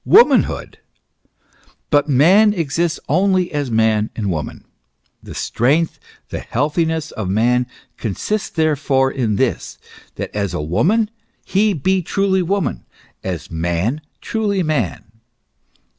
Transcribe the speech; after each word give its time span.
Womanhood. 0.03 0.79
But 1.91 2.09
man 2.09 2.55
exists 2.55 2.99
only 3.07 3.51
as 3.51 3.69
man 3.69 4.09
and 4.15 4.31
woman. 4.31 4.65
The 5.21 5.35
strength, 5.35 5.99
the 6.29 6.39
healthiness 6.39 7.11
of 7.11 7.29
man, 7.29 7.67
consists 7.97 8.49
there 8.49 8.75
fore 8.75 9.11
in 9.11 9.35
this: 9.35 9.77
that 10.15 10.35
as 10.35 10.55
a 10.55 10.59
woman, 10.61 11.11
he 11.45 11.73
be 11.73 12.01
truly 12.01 12.41
woman; 12.41 12.83
as 13.23 13.51
man, 13.51 14.01
truly 14.21 14.63
man. 14.63 15.03